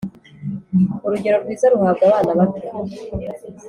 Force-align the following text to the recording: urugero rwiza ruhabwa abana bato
urugero 1.05 1.35
rwiza 1.43 1.65
ruhabwa 1.73 2.03
abana 2.21 2.31
bato 2.39 2.67